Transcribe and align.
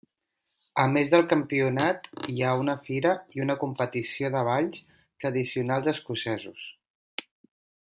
A 0.83 0.85
més 0.93 1.11
del 1.13 1.25
campionat 1.33 2.09
hi 2.35 2.39
ha 2.47 2.55
una 2.63 2.75
fira 2.89 3.13
i 3.37 3.45
una 3.47 3.57
competició 3.67 4.35
de 4.39 4.45
balls 4.51 4.83
tradicionals 5.25 5.95
escocesos. 5.97 6.69